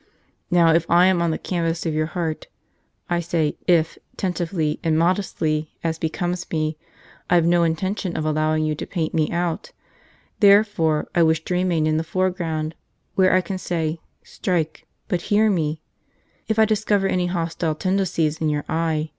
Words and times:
Now 0.49 0.73
if 0.73 0.89
I 0.89 1.05
am 1.05 1.21
on 1.21 1.29
the 1.29 1.37
canvas 1.37 1.85
of 1.85 1.93
your 1.93 2.07
heart, 2.07 2.47
I 3.07 3.19
say 3.19 3.55
'if' 3.67 3.99
tentatively 4.17 4.79
and 4.83 4.97
modestly, 4.97 5.75
as 5.83 5.99
becomes 5.99 6.49
me, 6.49 6.75
I've 7.29 7.45
no 7.45 7.61
intention 7.61 8.17
of 8.17 8.25
allowing 8.25 8.65
you 8.65 8.73
to 8.73 8.87
paint 8.87 9.13
me 9.13 9.29
out; 9.29 9.73
therefore 10.39 11.07
I 11.13 11.21
wish 11.21 11.45
to 11.45 11.53
remain 11.53 11.85
in 11.85 11.97
the 11.97 12.03
foreground, 12.03 12.73
where 13.13 13.31
I 13.35 13.41
can 13.41 13.59
say 13.59 13.99
'Strike, 14.23 14.87
but 15.07 15.21
hear 15.29 15.51
me,' 15.51 15.83
if 16.47 16.57
I 16.57 16.65
discover 16.65 17.05
any 17.07 17.27
hostile 17.27 17.75
tendencies 17.75 18.41
in 18.41 18.49
your 18.49 18.65
eye. 18.67 19.09